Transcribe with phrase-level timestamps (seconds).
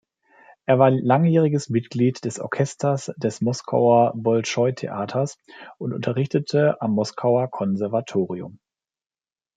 [0.65, 5.37] Er war langjähriges Mitglied des Orchesters des Moskauer Bolschoi-Theaters
[5.77, 8.57] und unterrichtete am Moskauer Konservatorium.